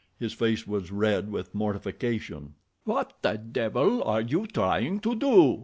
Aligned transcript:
His 0.19 0.33
face 0.33 0.65
was 0.65 0.89
red 0.91 1.31
with 1.31 1.53
mortification. 1.53 2.55
"What 2.85 3.13
the 3.21 3.37
devil 3.37 4.03
are 4.03 4.21
you 4.21 4.47
trying 4.47 4.99
to 5.01 5.13
do?" 5.13 5.59